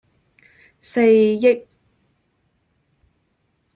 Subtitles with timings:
[0.81, 1.03] 四
[1.37, 1.67] 億